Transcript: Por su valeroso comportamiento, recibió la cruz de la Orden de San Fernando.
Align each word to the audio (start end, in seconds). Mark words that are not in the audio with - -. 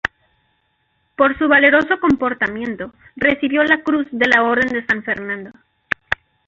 Por 1.15 1.37
su 1.37 1.47
valeroso 1.47 1.99
comportamiento, 1.99 2.91
recibió 3.15 3.63
la 3.63 3.83
cruz 3.83 4.07
de 4.11 4.27
la 4.29 4.41
Orden 4.41 4.69
de 4.73 4.83
San 4.87 5.03
Fernando. 5.03 5.51